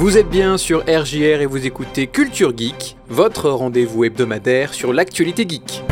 Vous 0.00 0.16
êtes 0.16 0.30
bien 0.30 0.56
sur 0.56 0.80
RJR 0.88 1.42
et 1.42 1.46
vous 1.46 1.66
écoutez 1.66 2.06
Culture 2.06 2.56
Geek, 2.56 2.96
votre 3.10 3.50
rendez-vous 3.50 4.04
hebdomadaire 4.04 4.72
sur 4.72 4.94
l'actualité 4.94 5.44
geek. 5.46 5.84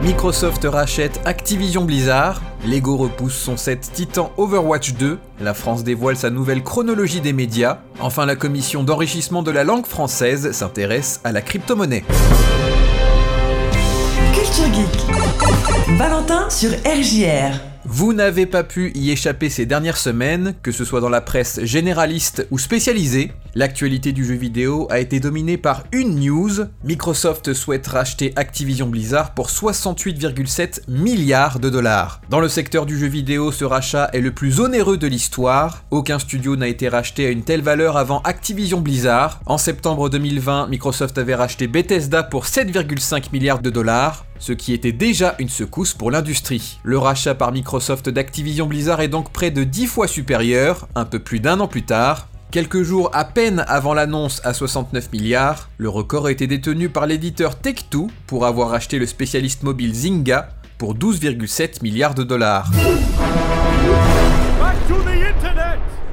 Microsoft 0.00 0.64
rachète 0.64 1.20
Activision 1.24 1.84
Blizzard, 1.84 2.40
Lego 2.64 2.96
repousse 2.96 3.34
son 3.34 3.56
set 3.56 3.90
Titan 3.92 4.32
Overwatch 4.36 4.92
2, 4.92 5.18
la 5.40 5.54
France 5.54 5.82
dévoile 5.82 6.16
sa 6.16 6.30
nouvelle 6.30 6.62
chronologie 6.62 7.20
des 7.20 7.32
médias, 7.32 7.78
enfin 7.98 8.26
la 8.26 8.36
commission 8.36 8.84
d'enrichissement 8.84 9.42
de 9.42 9.50
la 9.50 9.64
langue 9.64 9.86
française 9.86 10.52
s'intéresse 10.52 11.20
à 11.24 11.32
la 11.32 11.42
crypto-monnaie. 11.42 12.04
Culture 14.32 14.72
Geek. 14.72 15.98
Valentin 15.98 16.48
sur 16.48 16.70
RJR. 16.70 17.73
Vous 17.86 18.14
n'avez 18.14 18.46
pas 18.46 18.64
pu 18.64 18.92
y 18.94 19.10
échapper 19.10 19.50
ces 19.50 19.66
dernières 19.66 19.98
semaines, 19.98 20.54
que 20.62 20.72
ce 20.72 20.86
soit 20.86 21.00
dans 21.00 21.10
la 21.10 21.20
presse 21.20 21.62
généraliste 21.64 22.46
ou 22.50 22.58
spécialisée. 22.58 23.30
L'actualité 23.56 24.10
du 24.10 24.24
jeu 24.24 24.34
vidéo 24.34 24.88
a 24.90 24.98
été 24.98 25.20
dominée 25.20 25.56
par 25.56 25.84
une 25.92 26.18
news. 26.18 26.50
Microsoft 26.82 27.52
souhaite 27.52 27.86
racheter 27.86 28.32
Activision 28.34 28.88
Blizzard 28.88 29.32
pour 29.32 29.48
68,7 29.48 30.80
milliards 30.88 31.60
de 31.60 31.70
dollars. 31.70 32.20
Dans 32.30 32.40
le 32.40 32.48
secteur 32.48 32.84
du 32.84 32.98
jeu 32.98 33.06
vidéo, 33.06 33.52
ce 33.52 33.64
rachat 33.64 34.10
est 34.12 34.20
le 34.20 34.32
plus 34.32 34.58
onéreux 34.58 34.96
de 34.96 35.06
l'histoire. 35.06 35.84
Aucun 35.92 36.18
studio 36.18 36.56
n'a 36.56 36.66
été 36.66 36.88
racheté 36.88 37.26
à 37.26 37.30
une 37.30 37.44
telle 37.44 37.62
valeur 37.62 37.96
avant 37.96 38.22
Activision 38.22 38.80
Blizzard. 38.80 39.40
En 39.46 39.56
septembre 39.56 40.10
2020, 40.10 40.66
Microsoft 40.66 41.16
avait 41.16 41.36
racheté 41.36 41.68
Bethesda 41.68 42.24
pour 42.24 42.46
7,5 42.46 43.26
milliards 43.32 43.62
de 43.62 43.70
dollars 43.70 44.26
ce 44.40 44.52
qui 44.52 44.74
était 44.74 44.92
déjà 44.92 45.36
une 45.38 45.48
secousse 45.48 45.94
pour 45.94 46.10
l'industrie. 46.10 46.78
Le 46.82 46.98
rachat 46.98 47.34
par 47.34 47.50
Microsoft 47.50 48.10
d'Activision 48.10 48.66
Blizzard 48.66 49.00
est 49.00 49.08
donc 49.08 49.32
près 49.32 49.50
de 49.50 49.64
10 49.64 49.86
fois 49.86 50.06
supérieur, 50.06 50.86
un 50.94 51.06
peu 51.06 51.18
plus 51.18 51.40
d'un 51.40 51.60
an 51.60 51.68
plus 51.68 51.84
tard. 51.84 52.28
Quelques 52.54 52.84
jours 52.84 53.10
à 53.12 53.24
peine 53.24 53.64
avant 53.66 53.94
l'annonce 53.94 54.40
à 54.44 54.54
69 54.54 55.12
milliards, 55.12 55.70
le 55.76 55.88
record 55.88 56.26
a 56.26 56.30
été 56.30 56.46
détenu 56.46 56.88
par 56.88 57.04
l'éditeur 57.04 57.58
Take-Two 57.58 58.06
pour 58.28 58.46
avoir 58.46 58.72
acheté 58.74 59.00
le 59.00 59.06
spécialiste 59.06 59.64
mobile 59.64 59.92
Zynga 59.92 60.50
pour 60.78 60.94
12,7 60.94 61.82
milliards 61.82 62.14
de 62.14 62.22
dollars. 62.22 62.70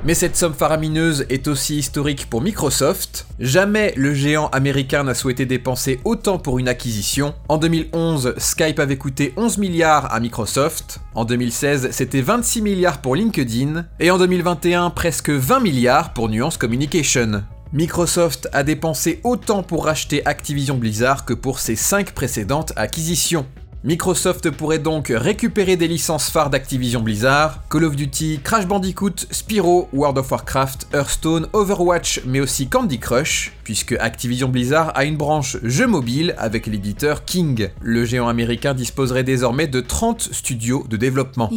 Mais 0.04 0.16
cette 0.16 0.36
somme 0.36 0.56
faramineuse 0.56 1.28
est 1.30 1.48
aussi 1.48 1.78
historique 1.78 2.28
pour 2.28 2.42
Microsoft. 2.42 3.28
Jamais 3.40 3.94
le 3.96 4.16
géant 4.16 4.48
américain 4.48 5.04
n'a 5.04 5.14
souhaité 5.14 5.46
dépenser 5.46 6.00
autant 6.06 6.40
pour 6.40 6.58
une 6.58 6.68
acquisition. 6.68 7.36
En 7.50 7.58
2011, 7.58 8.34
Skype 8.38 8.80
avait 8.80 8.98
coûté 8.98 9.32
11 9.38 9.60
milliards 9.60 10.12
à 10.12 10.20
Microsoft. 10.20 11.02
En 11.14 11.24
2016, 11.24 11.90
c'était 11.92 12.22
26 12.22 12.64
milliards 12.64 13.00
pour 13.00 13.16
LinkedIn. 13.16 13.86
Et 14.00 14.10
en 14.10 14.18
2021, 14.18 14.90
presque 14.90 15.30
20 15.30 15.60
milliards 15.60 16.14
pour 16.14 16.30
Nuance 16.30 16.58
Communication. 16.58 17.44
Microsoft 17.72 18.50
a 18.54 18.64
dépensé 18.64 19.22
autant 19.24 19.62
pour 19.62 19.86
racheter 19.86 20.26
Activision 20.26 20.78
Blizzard 20.78 21.26
que 21.26 21.34
pour 21.34 21.60
ses 21.60 21.76
5 21.76 22.12
précédentes 22.12 22.74
acquisitions. 22.76 23.46
Microsoft 23.84 24.52
pourrait 24.52 24.78
donc 24.78 25.12
récupérer 25.16 25.76
des 25.76 25.88
licences 25.88 26.30
phares 26.30 26.52
d'Activision 26.52 27.02
Blizzard, 27.02 27.64
Call 27.68 27.86
of 27.86 27.96
Duty, 27.96 28.40
Crash 28.44 28.68
Bandicoot, 28.68 29.26
Spyro, 29.32 29.90
World 29.92 30.20
of 30.20 30.30
Warcraft, 30.30 30.88
Hearthstone, 30.94 31.48
Overwatch, 31.54 32.22
mais 32.28 32.40
aussi 32.40 32.68
Candy 32.68 33.00
Crush, 33.00 33.54
puisque 33.64 33.94
Activision 33.94 34.50
Blizzard 34.50 34.92
a 34.94 35.04
une 35.04 35.18
branche 35.18 35.58
jeux 35.64 35.88
mobile 35.88 36.36
avec 36.38 36.68
l'éditeur 36.68 37.26
King. 37.26 37.70
Le 37.82 38.06
géant 38.06 38.28
américain 38.28 38.76
disposerait 38.76 39.24
désormais 39.24 39.66
de 39.66 39.82
30 39.82 40.30
studios 40.32 40.86
de 40.88 40.96
développement. 40.96 41.50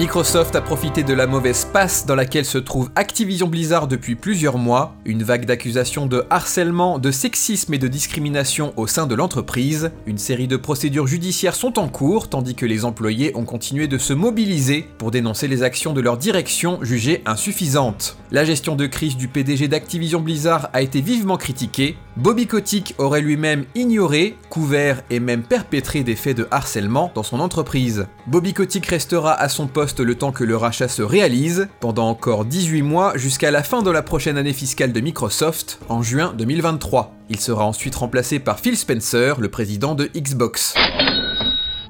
Microsoft 0.00 0.56
a 0.56 0.62
profité 0.62 1.02
de 1.02 1.12
la 1.12 1.26
mauvaise 1.26 1.66
passe 1.70 2.06
dans 2.06 2.14
laquelle 2.14 2.46
se 2.46 2.56
trouve 2.56 2.88
Activision 2.96 3.48
Blizzard 3.48 3.86
depuis 3.86 4.14
plusieurs 4.14 4.56
mois, 4.56 4.94
une 5.04 5.22
vague 5.22 5.44
d'accusations 5.44 6.06
de 6.06 6.24
harcèlement, 6.30 6.98
de 6.98 7.10
sexisme 7.10 7.74
et 7.74 7.78
de 7.78 7.86
discrimination 7.86 8.72
au 8.78 8.86
sein 8.86 9.06
de 9.06 9.14
l'entreprise. 9.14 9.90
Une 10.06 10.16
série 10.16 10.48
de 10.48 10.56
procédures 10.56 11.06
judiciaires 11.06 11.54
sont 11.54 11.78
en 11.78 11.86
cours, 11.86 12.30
tandis 12.30 12.54
que 12.54 12.64
les 12.64 12.86
employés 12.86 13.36
ont 13.36 13.44
continué 13.44 13.88
de 13.88 13.98
se 13.98 14.14
mobiliser 14.14 14.88
pour 14.96 15.10
dénoncer 15.10 15.48
les 15.48 15.62
actions 15.62 15.92
de 15.92 16.00
leur 16.00 16.16
direction 16.16 16.78
jugées 16.80 17.20
insuffisantes. 17.26 18.16
La 18.30 18.46
gestion 18.46 18.76
de 18.76 18.86
crise 18.86 19.18
du 19.18 19.28
PDG 19.28 19.68
d'Activision 19.68 20.20
Blizzard 20.20 20.70
a 20.72 20.80
été 20.80 21.02
vivement 21.02 21.36
critiquée. 21.36 21.98
Bobby 22.22 22.46
Kotick 22.46 22.94
aurait 22.98 23.22
lui-même 23.22 23.64
ignoré, 23.74 24.36
couvert 24.50 25.02
et 25.08 25.20
même 25.20 25.42
perpétré 25.42 26.02
des 26.02 26.16
faits 26.16 26.36
de 26.36 26.46
harcèlement 26.50 27.10
dans 27.14 27.22
son 27.22 27.40
entreprise. 27.40 28.08
Bobby 28.26 28.52
Kotick 28.52 28.84
restera 28.84 29.32
à 29.32 29.48
son 29.48 29.66
poste 29.66 30.00
le 30.00 30.14
temps 30.14 30.30
que 30.30 30.44
le 30.44 30.54
rachat 30.54 30.88
se 30.88 31.00
réalise, 31.00 31.68
pendant 31.80 32.10
encore 32.10 32.44
18 32.44 32.82
mois 32.82 33.16
jusqu'à 33.16 33.50
la 33.50 33.62
fin 33.62 33.80
de 33.80 33.90
la 33.90 34.02
prochaine 34.02 34.36
année 34.36 34.52
fiscale 34.52 34.92
de 34.92 35.00
Microsoft, 35.00 35.80
en 35.88 36.02
juin 36.02 36.34
2023. 36.36 37.14
Il 37.30 37.40
sera 37.40 37.64
ensuite 37.64 37.94
remplacé 37.94 38.38
par 38.38 38.60
Phil 38.60 38.76
Spencer, 38.76 39.40
le 39.40 39.48
président 39.48 39.94
de 39.94 40.10
Xbox. 40.14 40.74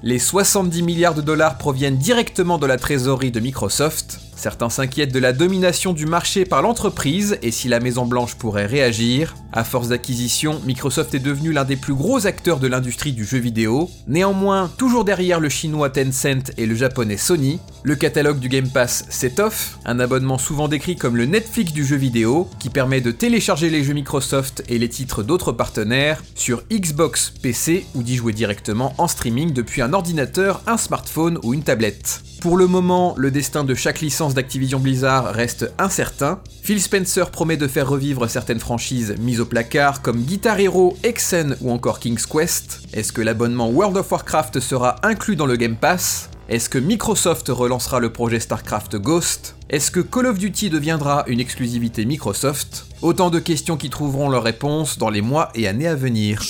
Les 0.04 0.20
70 0.20 0.84
milliards 0.84 1.14
de 1.14 1.22
dollars 1.22 1.58
proviennent 1.58 1.98
directement 1.98 2.58
de 2.58 2.66
la 2.66 2.76
trésorerie 2.76 3.32
de 3.32 3.40
Microsoft, 3.40 4.20
Certains 4.40 4.70
s'inquiètent 4.70 5.12
de 5.12 5.18
la 5.18 5.34
domination 5.34 5.92
du 5.92 6.06
marché 6.06 6.46
par 6.46 6.62
l'entreprise 6.62 7.36
et 7.42 7.50
si 7.50 7.68
la 7.68 7.78
Maison 7.78 8.06
Blanche 8.06 8.36
pourrait 8.36 8.64
réagir. 8.64 9.34
À 9.52 9.64
force 9.64 9.88
d'acquisition, 9.88 10.62
Microsoft 10.64 11.14
est 11.14 11.18
devenu 11.18 11.52
l'un 11.52 11.66
des 11.66 11.76
plus 11.76 11.92
gros 11.92 12.26
acteurs 12.26 12.58
de 12.58 12.66
l'industrie 12.66 13.12
du 13.12 13.26
jeu 13.26 13.36
vidéo. 13.36 13.90
Néanmoins, 14.08 14.70
toujours 14.78 15.04
derrière 15.04 15.40
le 15.40 15.50
chinois 15.50 15.90
Tencent 15.90 16.52
et 16.56 16.64
le 16.64 16.74
japonais 16.74 17.18
Sony, 17.18 17.60
le 17.82 17.96
catalogue 17.96 18.38
du 18.38 18.48
Game 18.48 18.70
Pass 18.70 19.04
s'étoffe, 19.10 19.78
un 19.84 20.00
abonnement 20.00 20.38
souvent 20.38 20.68
décrit 20.68 20.96
comme 20.96 21.18
le 21.18 21.26
Netflix 21.26 21.74
du 21.74 21.84
jeu 21.84 21.96
vidéo, 21.96 22.48
qui 22.58 22.70
permet 22.70 23.02
de 23.02 23.10
télécharger 23.10 23.68
les 23.68 23.84
jeux 23.84 23.92
Microsoft 23.92 24.64
et 24.70 24.78
les 24.78 24.88
titres 24.88 25.22
d'autres 25.22 25.52
partenaires 25.52 26.22
sur 26.34 26.62
Xbox, 26.72 27.34
PC 27.42 27.84
ou 27.94 28.02
d'y 28.02 28.16
jouer 28.16 28.32
directement 28.32 28.94
en 28.96 29.06
streaming 29.06 29.52
depuis 29.52 29.82
un 29.82 29.92
ordinateur, 29.92 30.62
un 30.66 30.78
smartphone 30.78 31.38
ou 31.42 31.52
une 31.52 31.62
tablette. 31.62 32.22
Pour 32.40 32.56
le 32.56 32.66
moment, 32.66 33.14
le 33.18 33.30
destin 33.30 33.64
de 33.64 33.74
chaque 33.74 34.00
licence 34.00 34.32
d'Activision 34.32 34.80
Blizzard 34.80 35.26
reste 35.26 35.70
incertain. 35.76 36.40
Phil 36.62 36.80
Spencer 36.80 37.30
promet 37.30 37.58
de 37.58 37.68
faire 37.68 37.86
revivre 37.86 38.30
certaines 38.30 38.60
franchises 38.60 39.14
mises 39.20 39.40
au 39.40 39.44
placard 39.44 40.00
comme 40.00 40.22
Guitar 40.22 40.58
Hero, 40.58 40.96
Exen 41.02 41.54
ou 41.60 41.70
encore 41.70 42.00
King's 42.00 42.24
Quest. 42.24 42.80
Est-ce 42.94 43.12
que 43.12 43.20
l'abonnement 43.20 43.68
World 43.68 43.98
of 43.98 44.10
Warcraft 44.10 44.58
sera 44.60 44.96
inclus 45.02 45.36
dans 45.36 45.44
le 45.44 45.56
Game 45.56 45.76
Pass? 45.76 46.30
Est-ce 46.48 46.70
que 46.70 46.78
Microsoft 46.78 47.48
relancera 47.48 48.00
le 48.00 48.10
projet 48.10 48.40
StarCraft 48.40 48.96
Ghost? 48.96 49.54
Est-ce 49.68 49.90
que 49.90 50.00
Call 50.00 50.24
of 50.24 50.38
Duty 50.38 50.70
deviendra 50.70 51.24
une 51.26 51.40
exclusivité 51.40 52.06
Microsoft? 52.06 52.86
Autant 53.02 53.28
de 53.28 53.38
questions 53.38 53.76
qui 53.76 53.90
trouveront 53.90 54.30
leur 54.30 54.44
réponse 54.44 54.96
dans 54.96 55.10
les 55.10 55.20
mois 55.20 55.50
et 55.54 55.68
années 55.68 55.86
à 55.88 55.94
venir. 55.94 56.42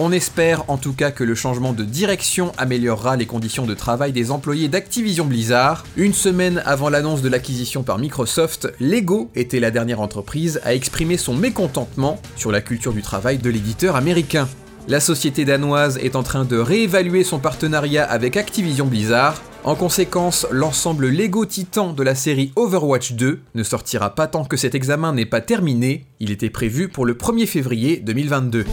On 0.00 0.12
espère 0.12 0.62
en 0.70 0.76
tout 0.76 0.92
cas 0.92 1.10
que 1.10 1.24
le 1.24 1.34
changement 1.34 1.72
de 1.72 1.82
direction 1.82 2.52
améliorera 2.56 3.16
les 3.16 3.26
conditions 3.26 3.66
de 3.66 3.74
travail 3.74 4.12
des 4.12 4.30
employés 4.30 4.68
d'Activision 4.68 5.24
Blizzard. 5.24 5.84
Une 5.96 6.12
semaine 6.12 6.62
avant 6.64 6.88
l'annonce 6.88 7.20
de 7.20 7.28
l'acquisition 7.28 7.82
par 7.82 7.98
Microsoft, 7.98 8.72
Lego 8.78 9.28
était 9.34 9.58
la 9.58 9.72
dernière 9.72 10.00
entreprise 10.00 10.60
à 10.62 10.72
exprimer 10.72 11.16
son 11.16 11.34
mécontentement 11.34 12.20
sur 12.36 12.52
la 12.52 12.60
culture 12.60 12.92
du 12.92 13.02
travail 13.02 13.38
de 13.38 13.50
l'éditeur 13.50 13.96
américain. 13.96 14.48
La 14.86 15.00
société 15.00 15.44
danoise 15.44 15.98
est 15.98 16.14
en 16.14 16.22
train 16.22 16.44
de 16.44 16.56
réévaluer 16.56 17.24
son 17.24 17.40
partenariat 17.40 18.04
avec 18.04 18.36
Activision 18.36 18.86
Blizzard. 18.86 19.42
En 19.64 19.74
conséquence, 19.74 20.46
l'ensemble 20.52 21.08
Lego 21.08 21.44
Titan 21.44 21.92
de 21.92 22.04
la 22.04 22.14
série 22.14 22.52
Overwatch 22.54 23.14
2 23.14 23.40
ne 23.52 23.62
sortira 23.64 24.14
pas 24.14 24.28
tant 24.28 24.44
que 24.44 24.56
cet 24.56 24.76
examen 24.76 25.12
n'est 25.12 25.26
pas 25.26 25.40
terminé. 25.40 26.06
Il 26.20 26.30
était 26.30 26.50
prévu 26.50 26.88
pour 26.88 27.04
le 27.04 27.14
1er 27.14 27.46
février 27.46 27.96
2022. 27.96 28.64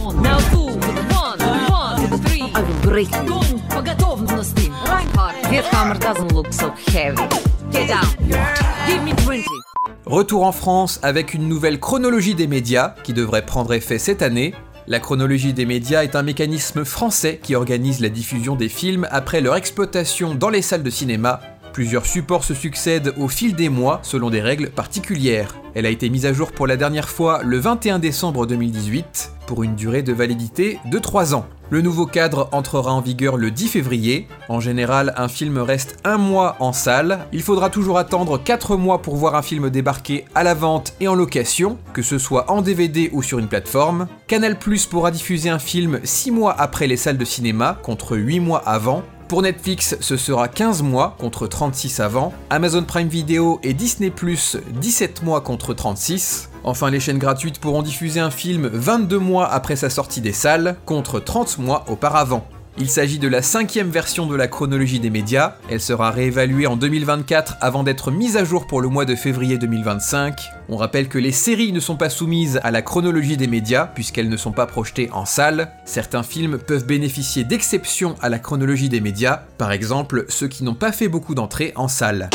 Retour 10.06 10.44
en 10.44 10.52
France 10.52 10.98
avec 11.02 11.34
une 11.34 11.46
nouvelle 11.46 11.78
chronologie 11.78 12.34
des 12.34 12.46
médias 12.46 12.94
qui 13.04 13.12
devrait 13.12 13.44
prendre 13.44 13.74
effet 13.74 13.98
cette 13.98 14.22
année. 14.22 14.54
La 14.86 14.98
chronologie 14.98 15.52
des 15.52 15.66
médias 15.66 16.04
est 16.04 16.16
un 16.16 16.22
mécanisme 16.22 16.86
français 16.86 17.38
qui 17.42 17.54
organise 17.54 18.00
la 18.00 18.08
diffusion 18.08 18.56
des 18.56 18.70
films 18.70 19.06
après 19.10 19.42
leur 19.42 19.56
exploitation 19.56 20.34
dans 20.34 20.48
les 20.48 20.62
salles 20.62 20.82
de 20.82 20.88
cinéma. 20.88 21.42
Plusieurs 21.74 22.06
supports 22.06 22.44
se 22.44 22.54
succèdent 22.54 23.12
au 23.18 23.28
fil 23.28 23.54
des 23.54 23.68
mois 23.68 24.00
selon 24.04 24.30
des 24.30 24.40
règles 24.40 24.70
particulières. 24.70 25.54
Elle 25.74 25.84
a 25.84 25.90
été 25.90 26.08
mise 26.08 26.24
à 26.24 26.32
jour 26.32 26.50
pour 26.50 26.66
la 26.66 26.78
dernière 26.78 27.10
fois 27.10 27.42
le 27.44 27.58
21 27.58 27.98
décembre 27.98 28.46
2018 28.46 29.35
pour 29.46 29.62
une 29.62 29.74
durée 29.74 30.02
de 30.02 30.12
validité 30.12 30.78
de 30.84 30.98
3 30.98 31.34
ans. 31.34 31.46
Le 31.68 31.80
nouveau 31.80 32.06
cadre 32.06 32.48
entrera 32.52 32.92
en 32.92 33.00
vigueur 33.00 33.36
le 33.36 33.50
10 33.50 33.68
février. 33.68 34.28
En 34.48 34.60
général, 34.60 35.12
un 35.16 35.26
film 35.26 35.58
reste 35.58 35.96
un 36.04 36.16
mois 36.16 36.56
en 36.60 36.72
salle. 36.72 37.26
Il 37.32 37.42
faudra 37.42 37.70
toujours 37.70 37.98
attendre 37.98 38.38
4 38.38 38.76
mois 38.76 39.02
pour 39.02 39.16
voir 39.16 39.34
un 39.34 39.42
film 39.42 39.68
débarquer 39.68 40.26
à 40.36 40.44
la 40.44 40.54
vente 40.54 40.94
et 41.00 41.08
en 41.08 41.16
location, 41.16 41.76
que 41.92 42.02
ce 42.02 42.18
soit 42.18 42.52
en 42.52 42.62
DVD 42.62 43.10
ou 43.12 43.22
sur 43.22 43.40
une 43.40 43.48
plateforme. 43.48 44.06
Canal 44.28 44.58
Plus 44.58 44.86
pourra 44.86 45.10
diffuser 45.10 45.50
un 45.50 45.58
film 45.58 45.98
6 46.04 46.30
mois 46.30 46.54
après 46.56 46.86
les 46.86 46.96
salles 46.96 47.18
de 47.18 47.24
cinéma, 47.24 47.78
contre 47.82 48.16
8 48.16 48.38
mois 48.38 48.62
avant. 48.64 49.02
Pour 49.28 49.42
Netflix, 49.42 49.96
ce 49.98 50.16
sera 50.16 50.46
15 50.46 50.82
mois 50.82 51.16
contre 51.18 51.48
36 51.48 51.98
avant. 51.98 52.32
Amazon 52.48 52.84
Prime 52.84 53.08
Video 53.08 53.58
et 53.64 53.74
Disney 53.74 54.10
Plus 54.10 54.56
17 54.80 55.24
mois 55.24 55.40
contre 55.40 55.74
36. 55.74 56.48
Enfin, 56.62 56.90
les 56.90 57.00
chaînes 57.00 57.18
gratuites 57.18 57.58
pourront 57.58 57.82
diffuser 57.82 58.20
un 58.20 58.30
film 58.30 58.68
22 58.72 59.18
mois 59.18 59.50
après 59.50 59.74
sa 59.74 59.90
sortie 59.90 60.20
des 60.20 60.32
salles 60.32 60.76
contre 60.86 61.18
30 61.18 61.58
mois 61.58 61.84
auparavant. 61.88 62.46
Il 62.78 62.90
s'agit 62.90 63.18
de 63.18 63.26
la 63.26 63.40
cinquième 63.40 63.88
version 63.88 64.26
de 64.26 64.36
la 64.36 64.48
chronologie 64.48 65.00
des 65.00 65.08
médias. 65.08 65.54
Elle 65.70 65.80
sera 65.80 66.10
réévaluée 66.10 66.66
en 66.66 66.76
2024 66.76 67.56
avant 67.62 67.82
d'être 67.82 68.10
mise 68.10 68.36
à 68.36 68.44
jour 68.44 68.66
pour 68.66 68.82
le 68.82 68.88
mois 68.88 69.06
de 69.06 69.14
février 69.14 69.56
2025. 69.56 70.38
On 70.68 70.76
rappelle 70.76 71.08
que 71.08 71.16
les 71.16 71.32
séries 71.32 71.72
ne 71.72 71.80
sont 71.80 71.96
pas 71.96 72.10
soumises 72.10 72.60
à 72.62 72.70
la 72.70 72.82
chronologie 72.82 73.38
des 73.38 73.46
médias 73.46 73.86
puisqu'elles 73.86 74.28
ne 74.28 74.36
sont 74.36 74.52
pas 74.52 74.66
projetées 74.66 75.08
en 75.12 75.24
salle. 75.24 75.72
Certains 75.86 76.22
films 76.22 76.58
peuvent 76.58 76.84
bénéficier 76.84 77.44
d'exceptions 77.44 78.14
à 78.20 78.28
la 78.28 78.38
chronologie 78.38 78.90
des 78.90 79.00
médias, 79.00 79.44
par 79.56 79.72
exemple 79.72 80.26
ceux 80.28 80.48
qui 80.48 80.62
n'ont 80.62 80.74
pas 80.74 80.92
fait 80.92 81.08
beaucoup 81.08 81.34
d'entrées 81.34 81.72
en 81.76 81.88
salle. 81.88 82.28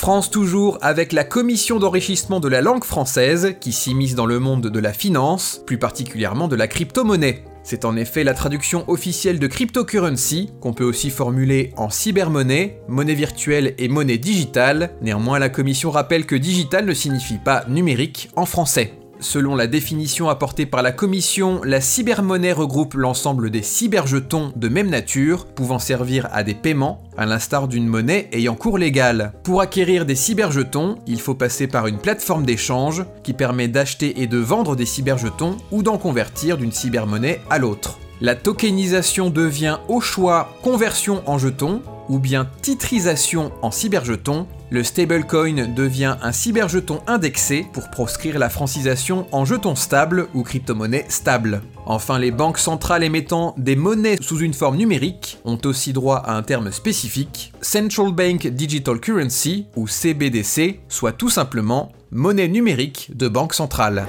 France 0.00 0.30
toujours 0.30 0.78
avec 0.80 1.12
la 1.12 1.24
commission 1.24 1.78
d'enrichissement 1.78 2.40
de 2.40 2.48
la 2.48 2.62
langue 2.62 2.84
française 2.84 3.56
qui 3.60 3.70
s'immisce 3.70 4.14
dans 4.14 4.24
le 4.24 4.38
monde 4.38 4.68
de 4.68 4.80
la 4.80 4.94
finance, 4.94 5.60
plus 5.66 5.76
particulièrement 5.76 6.48
de 6.48 6.56
la 6.56 6.68
crypto-monnaie. 6.68 7.44
C'est 7.64 7.84
en 7.84 7.98
effet 7.98 8.24
la 8.24 8.32
traduction 8.32 8.88
officielle 8.88 9.38
de 9.38 9.46
cryptocurrency, 9.46 10.52
qu'on 10.62 10.72
peut 10.72 10.84
aussi 10.84 11.10
formuler 11.10 11.74
en 11.76 11.90
cybermonnaie, 11.90 12.80
monnaie 12.88 13.12
virtuelle 13.12 13.74
et 13.76 13.88
monnaie 13.88 14.16
digitale. 14.16 14.92
Néanmoins, 15.02 15.38
la 15.38 15.50
commission 15.50 15.90
rappelle 15.90 16.24
que 16.24 16.34
digital 16.34 16.86
ne 16.86 16.94
signifie 16.94 17.36
pas 17.36 17.66
numérique 17.68 18.30
en 18.36 18.46
français. 18.46 18.99
Selon 19.20 19.54
la 19.54 19.66
définition 19.66 20.30
apportée 20.30 20.64
par 20.64 20.82
la 20.82 20.92
commission, 20.92 21.60
la 21.62 21.82
cybermonnaie 21.82 22.52
regroupe 22.52 22.94
l'ensemble 22.94 23.50
des 23.50 23.62
cyberjetons 23.62 24.52
de 24.56 24.68
même 24.68 24.88
nature, 24.88 25.44
pouvant 25.44 25.78
servir 25.78 26.26
à 26.32 26.42
des 26.42 26.54
paiements, 26.54 27.02
à 27.18 27.26
l'instar 27.26 27.68
d'une 27.68 27.86
monnaie 27.86 28.30
ayant 28.32 28.54
cours 28.54 28.78
légal. 28.78 29.34
Pour 29.44 29.60
acquérir 29.60 30.06
des 30.06 30.14
cyberjetons, 30.14 30.96
il 31.06 31.20
faut 31.20 31.34
passer 31.34 31.66
par 31.66 31.86
une 31.86 31.98
plateforme 31.98 32.46
d'échange 32.46 33.04
qui 33.22 33.34
permet 33.34 33.68
d'acheter 33.68 34.22
et 34.22 34.26
de 34.26 34.38
vendre 34.38 34.74
des 34.74 34.86
cyberjetons 34.86 35.58
ou 35.70 35.82
d'en 35.82 35.98
convertir 35.98 36.56
d'une 36.56 36.72
cybermonnaie 36.72 37.42
à 37.50 37.58
l'autre. 37.58 37.98
La 38.22 38.34
tokenisation 38.34 39.28
devient 39.28 39.78
au 39.88 40.00
choix 40.00 40.56
conversion 40.62 41.22
en 41.26 41.36
jetons 41.38 41.82
ou 42.08 42.18
bien 42.18 42.48
titrisation 42.62 43.52
en 43.62 43.70
cyberjetons 43.70 44.46
le 44.70 44.84
stablecoin 44.84 45.68
devient 45.74 46.16
un 46.22 46.32
cyberjeton 46.32 47.00
indexé 47.06 47.66
pour 47.72 47.90
proscrire 47.90 48.38
la 48.38 48.48
francisation 48.48 49.26
en 49.32 49.44
jeton 49.44 49.74
stable 49.74 50.28
ou 50.34 50.42
crypto-monnaie 50.42 51.06
stable. 51.08 51.60
Enfin, 51.86 52.18
les 52.18 52.30
banques 52.30 52.58
centrales 52.58 53.02
émettant 53.02 53.54
des 53.58 53.76
monnaies 53.76 54.16
sous 54.20 54.38
une 54.38 54.54
forme 54.54 54.76
numérique 54.76 55.38
ont 55.44 55.58
aussi 55.64 55.92
droit 55.92 56.18
à 56.18 56.34
un 56.34 56.42
terme 56.42 56.70
spécifique, 56.70 57.52
Central 57.60 58.12
Bank 58.12 58.46
Digital 58.46 59.00
Currency 59.00 59.66
ou 59.76 59.88
CBDC, 59.88 60.80
soit 60.88 61.12
tout 61.12 61.30
simplement 61.30 61.92
monnaie 62.12 62.48
numérique 62.48 63.10
de 63.14 63.28
banque 63.28 63.54
centrale. 63.54 64.06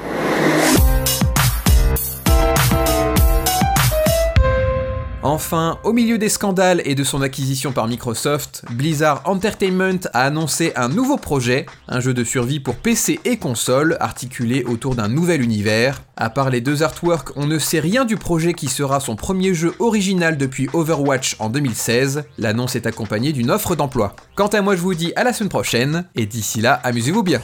Enfin, 5.24 5.78
au 5.84 5.94
milieu 5.94 6.18
des 6.18 6.30
scandales 6.30 6.82
et 6.84 6.96
de 6.96 7.04
son 7.04 7.22
acquisition 7.22 7.72
par 7.72 7.88
Microsoft, 7.88 8.64
Blizzard 8.72 9.22
Entertainment 9.26 10.00
a 10.14 10.24
annoncé 10.24 10.74
un 10.76 10.90
nouveau 10.90 11.18
projet, 11.18 11.68
un 11.88 12.00
jeu 12.00 12.16
de 12.16 12.24
survie 12.24 12.60
pour 12.60 12.76
PC 12.76 13.20
et 13.24 13.38
console 13.38 13.98
articulé 14.00 14.64
autour 14.64 14.96
d'un 14.96 15.10
nouvel 15.10 15.44
univers. 15.44 16.02
À 16.18 16.32
part 16.32 16.50
les 16.50 16.60
deux 16.60 16.82
artworks, 16.82 17.30
on 17.36 17.46
ne 17.46 17.60
sait 17.60 17.80
rien 17.80 18.04
du 18.04 18.18
projet 18.18 18.54
qui 18.54 18.68
sera 18.68 19.00
son 19.00 19.16
premier 19.16 19.54
jeu 19.54 19.76
original 19.78 20.38
depuis 20.38 20.70
Overwatch 20.74 21.36
en 21.38 21.50
2016. 21.50 22.24
L'annonce 22.40 22.76
est 22.76 22.88
accompagnée 22.88 23.32
d'une 23.32 23.52
offre 23.52 23.76
d'emploi. 23.76 24.16
Quant 24.34 24.48
à 24.48 24.62
moi, 24.62 24.76
je 24.76 24.82
vous 24.82 24.96
dis 24.96 25.14
à 25.16 25.24
la 25.24 25.34
semaine 25.34 25.50
prochaine 25.50 26.06
et 26.16 26.26
d'ici 26.26 26.62
là, 26.62 26.82
amusez-vous 26.84 27.22
bien. 27.22 27.42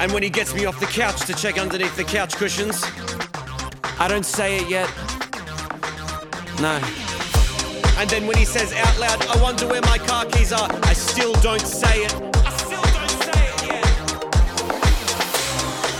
And 0.00 0.12
when 0.12 0.22
he 0.22 0.30
gets 0.30 0.54
me 0.54 0.64
off 0.64 0.78
the 0.78 0.86
couch 0.86 1.26
to 1.26 1.34
check 1.34 1.58
underneath 1.58 1.96
the 1.96 2.04
couch 2.04 2.36
cushions, 2.36 2.84
I 3.98 4.06
don't 4.08 4.24
say 4.24 4.58
it 4.58 4.68
yet. 4.70 4.88
No. 6.60 6.80
And 7.98 8.08
then 8.08 8.28
when 8.28 8.36
he 8.36 8.44
says 8.44 8.72
out 8.72 8.96
loud, 9.00 9.26
I 9.26 9.42
wonder 9.42 9.66
where 9.66 9.82
my 9.82 9.98
car 9.98 10.24
keys 10.26 10.52
are, 10.52 10.68
I 10.84 10.92
still 10.92 11.32
don't 11.42 11.66
say 11.66 12.04
it. 12.04 12.14
I 12.14 12.56
still 12.56 12.80
don't 12.80 13.10
say 13.26 13.42
it 13.50 13.66
yet. 13.66 13.84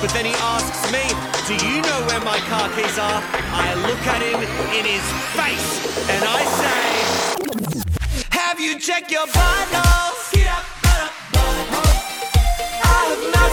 But 0.00 0.10
then 0.14 0.26
he 0.26 0.34
asks 0.34 0.92
me, 0.92 1.02
Do 1.48 1.54
you 1.66 1.82
know 1.82 2.00
where 2.06 2.20
my 2.20 2.38
car 2.46 2.68
keys 2.76 2.98
are? 2.98 3.20
I 3.50 3.74
look 3.82 4.06
at 4.06 4.22
him 4.22 4.38
in 4.78 4.84
his 4.86 5.02
face 5.34 6.08
and 6.08 6.24
I 6.24 6.44
say, 6.62 8.28
Have 8.30 8.60
you 8.60 8.78
checked 8.78 9.10
your 9.10 9.26
vitals? 9.26 10.27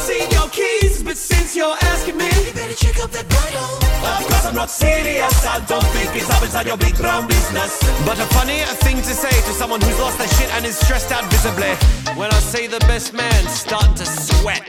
Seen 0.05 0.29
your 0.29 0.47
keys, 0.49 1.01
but 1.01 1.17
since 1.17 1.55
you're 1.55 1.77
asking 1.81 2.17
me, 2.17 2.29
you 2.45 2.53
better 2.53 2.75
check 2.75 2.97
up 3.03 3.09
that 3.11 3.25
butthole. 3.25 4.21
Of 4.21 4.27
course 4.29 4.45
I'm 4.45 4.55
not 4.55 4.69
serious, 4.69 5.33
I 5.45 5.57
don't 5.65 5.87
think 5.95 6.15
it's 6.15 6.29
up 6.29 6.43
inside 6.43 6.67
your 6.67 6.77
big 6.77 6.95
brown 6.95 7.27
business. 7.27 7.79
But 8.05 8.19
a 8.19 8.27
funny 8.37 8.59
thing 8.85 8.97
to 8.97 9.13
say 9.23 9.33
to 9.47 9.51
someone 9.59 9.81
who's 9.81 9.99
lost 9.99 10.19
their 10.19 10.27
shit 10.37 10.49
and 10.55 10.63
is 10.65 10.77
stressed 10.77 11.11
out 11.11 11.25
visibly. 11.33 11.73
When 12.19 12.29
I 12.29 12.39
see 12.39 12.67
the 12.67 12.79
best 12.81 13.13
man 13.13 13.41
starting 13.47 13.95
to 13.95 14.05
sweat. 14.05 14.63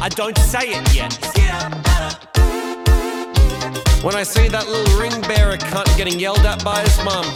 I 0.00 0.08
don't 0.08 0.38
say 0.38 0.72
it 0.76 0.94
yet. 0.94 1.12
When 4.02 4.14
I 4.14 4.22
see 4.22 4.48
that 4.48 4.66
little 4.66 4.98
ring 4.98 5.20
bearer 5.28 5.58
cunt 5.58 5.94
getting 5.98 6.18
yelled 6.18 6.46
at 6.46 6.64
by 6.64 6.80
his 6.80 6.96
mum, 7.04 7.26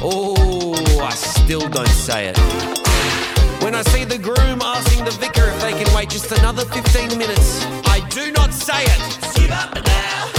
oh, 0.00 0.72
I 1.02 1.10
still 1.10 1.68
don't 1.68 1.96
say 2.08 2.32
it. 2.32 3.39
When 3.62 3.74
I 3.74 3.82
see 3.82 4.04
the 4.04 4.18
groom 4.18 4.62
asking 4.62 5.04
the 5.04 5.10
vicar 5.12 5.46
if 5.48 5.60
they 5.60 5.72
can 5.72 5.94
wait 5.94 6.08
just 6.08 6.32
another 6.32 6.64
15 6.64 7.18
minutes, 7.18 7.64
I 7.84 8.00
do 8.08 8.32
not 8.32 8.52
say 8.54 8.82
it. 8.84 9.00
Give 9.36 9.50
up 9.50 9.74
now. 9.84 10.30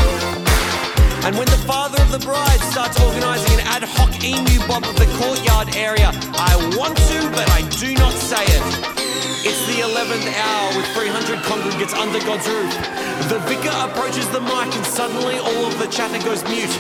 And 1.26 1.38
when 1.38 1.46
the 1.46 1.62
father 1.70 2.02
of 2.02 2.12
the 2.12 2.20
bride 2.20 2.60
starts 2.74 3.00
organising 3.00 3.60
an 3.60 3.68
ad 3.68 3.84
hoc 3.84 4.12
emu 4.24 4.58
bob 4.68 4.84
of 4.84 4.96
the 4.96 5.06
courtyard 5.22 5.76
area, 5.76 6.10
I 6.34 6.54
want 6.76 6.98
to, 6.98 7.11
11th 10.22 10.38
hour 10.38 10.78
with 10.78 10.88
300 10.94 11.40
congregants 11.50 11.94
under 11.98 12.20
God's 12.26 12.48
roof. 12.48 12.74
The 13.30 13.40
vicar 13.50 13.74
approaches 13.90 14.28
the 14.30 14.42
mic 14.42 14.70
and 14.70 14.86
suddenly 14.86 15.40
all 15.40 15.66
of 15.66 15.78
the 15.80 15.88
chatter 15.88 16.22
goes 16.24 16.44
mute. 16.46 16.72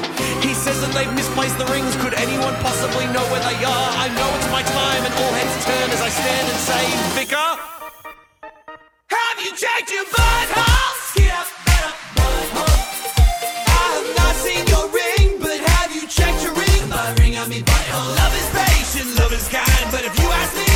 He 0.45 0.53
says 0.53 0.81
that 0.81 0.91
they've 0.93 1.11
misplaced 1.13 1.57
the 1.57 1.65
rings. 1.65 1.95
Could 1.97 2.13
anyone 2.15 2.53
possibly 2.61 3.05
know 3.09 3.23
where 3.33 3.41
they 3.41 3.57
are? 3.63 3.89
I 3.97 4.07
know 4.13 4.29
it's 4.37 4.51
my 4.51 4.63
time 4.63 5.01
and 5.05 5.13
all 5.13 5.33
heads 5.33 5.65
turn 5.65 5.89
as 5.89 6.01
I 6.01 6.09
stand 6.09 6.45
and 6.49 6.59
say, 6.61 6.83
Vicar, 7.17 7.51
have 9.09 9.37
you 9.41 9.51
checked 9.57 9.89
your 9.91 10.05
butthole? 10.05 10.89
Butthole. 12.17 12.77
I 13.65 13.85
have 13.97 14.09
not 14.21 14.35
seen 14.37 14.63
your 14.69 14.85
ring, 14.93 15.39
but 15.39 15.57
have 15.59 15.95
you 15.95 16.05
checked 16.07 16.43
your 16.43 16.53
ring? 16.53 16.81
My 16.89 17.13
ring 17.17 17.37
on 17.37 17.49
me 17.49 17.61
butthole. 17.61 18.15
Love 18.21 18.33
is 18.37 18.49
patient, 18.53 19.17
love 19.17 19.33
is 19.33 19.47
kind, 19.47 19.87
but 19.89 20.05
if 20.05 20.13
you 20.19 20.27
ask 20.29 20.55
me 20.55 20.70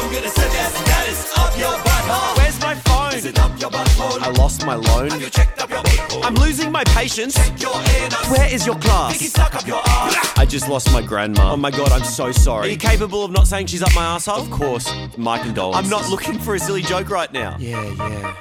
I'm 0.00 0.10
gonna 0.10 0.28
suggest 0.30 0.84
that 0.86 1.06
it's 1.08 1.38
up 1.38 1.58
your 1.58 1.76
butthole. 1.84 2.36
Where's 2.38 2.60
my 2.60 2.74
phone? 2.74 3.14
Is 3.14 3.26
it 3.26 3.38
up 3.38 3.60
your 3.60 3.70
butthole? 3.70 4.20
I 4.22 4.30
lost 4.30 4.64
my 4.64 4.74
loan. 4.74 5.10
Have 5.10 5.20
you 5.20 5.28
checked 5.28 5.60
up 5.60 5.68
your 5.68 5.82
butthole? 5.82 6.24
I'm 6.24 6.34
losing 6.34 6.72
my 6.72 6.84
patience. 6.84 7.34
Check 7.34 7.60
your 7.60 7.74
anus. 7.74 8.30
Where 8.30 8.52
is 8.52 8.64
your 8.64 8.76
class? 8.76 9.12
Think 9.12 9.22
you 9.22 9.28
stuck 9.28 9.54
up 9.54 9.66
your 9.66 9.80
ass. 9.84 10.38
I 10.38 10.46
just 10.46 10.68
lost 10.68 10.90
my 10.90 11.02
grandma. 11.02 11.52
Oh 11.52 11.56
my 11.56 11.70
god, 11.70 11.92
I'm 11.92 12.04
so 12.04 12.32
sorry. 12.32 12.68
Are 12.68 12.70
you 12.70 12.78
capable 12.78 13.24
of 13.24 13.30
not 13.30 13.46
saying 13.46 13.66
she's 13.66 13.82
up 13.82 13.94
my 13.94 14.04
asshole? 14.14 14.40
Of 14.40 14.50
course. 14.50 14.90
My 15.18 15.38
condolences. 15.38 15.84
I'm 15.84 15.90
not 15.90 16.08
looking 16.08 16.38
for 16.38 16.54
a 16.54 16.58
silly 16.58 16.82
joke 16.82 17.10
right 17.10 17.30
now. 17.30 17.56
Yeah, 17.58 17.84
yeah. 17.84 18.36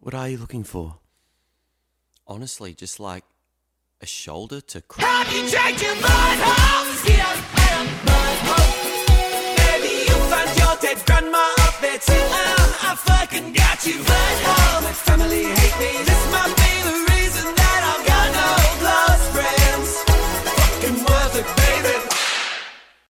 What 0.00 0.14
are 0.14 0.28
you 0.28 0.38
looking 0.38 0.64
for? 0.64 0.96
Honestly, 2.26 2.74
just 2.74 2.98
like 2.98 3.22
a 4.00 4.06
shoulder 4.06 4.60
to 4.60 4.80
cry. 4.80 5.04
Have 5.04 5.32
you 5.32 5.48
checked 5.48 5.82
your 5.82 5.94
butthole? 5.94 6.70
Dead 10.80 10.96
grandma 11.04 11.44
up 11.60 11.78
there 11.82 11.98
too. 11.98 12.12
Oh, 12.14 12.78
I 12.88 12.94
fucking 12.96 13.52
got 13.52 13.84
you 13.84 14.02
But 14.02 14.36
all 14.48 14.80
My 14.80 14.92
family 14.92 15.44
hate 15.44 15.76
me. 15.78 15.92
This 16.08 16.22
might 16.32 16.54
be 16.56 16.72
the 16.88 16.96
reason 17.12 17.44
that 17.54 17.80
I've 17.90 18.04
got 18.08 18.26
no 18.40 18.48
close 18.80 19.24
friends. 19.36 19.88
Fucking 20.56 21.04
worth 21.04 21.36
it, 21.36 21.48
baby. 21.60 21.99